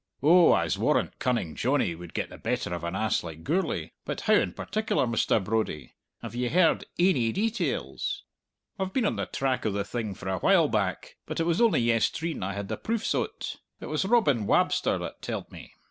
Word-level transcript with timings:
"Oh, 0.23 0.51
I'se 0.53 0.79
warrant 0.79 1.19
Cunning 1.19 1.53
Johnny 1.55 1.93
would 1.93 2.15
get 2.15 2.29
the 2.31 2.39
better 2.39 2.73
of 2.73 2.83
an 2.83 2.95
ass 2.95 3.23
like 3.23 3.43
Gourlay. 3.43 3.91
But 4.03 4.21
how 4.21 4.33
in 4.33 4.51
particular, 4.53 5.05
Mr. 5.05 5.39
Brodie? 5.43 5.93
Have 6.23 6.33
ye 6.33 6.47
heard 6.47 6.85
ainy 6.97 7.31
details?" 7.31 8.23
"I've 8.79 8.93
been 8.93 9.05
on 9.05 9.15
the 9.17 9.27
track 9.27 9.63
o' 9.63 9.69
the 9.69 9.83
thing 9.85 10.15
for 10.15 10.27
a 10.27 10.39
while 10.39 10.69
back, 10.69 11.17
but 11.27 11.39
it 11.39 11.43
was 11.45 11.61
only 11.61 11.81
yestreen 11.81 12.41
I 12.41 12.53
had 12.53 12.67
the 12.67 12.77
proofs 12.77 13.13
o't. 13.13 13.57
It 13.79 13.89
was 13.89 14.03
Robin 14.03 14.47
Wabster 14.47 14.97
that 14.97 15.21
telled 15.21 15.51
me. 15.51 15.75